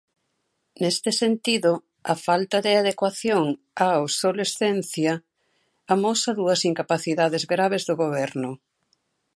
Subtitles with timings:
[0.81, 1.71] Neste sentido,
[2.13, 3.43] a falta de adecuación
[3.85, 5.13] á obsolescencia
[5.95, 8.49] amosa dúas incapacidades graves do goberno.